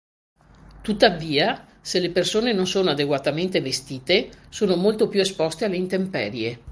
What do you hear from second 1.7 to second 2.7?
se le persone non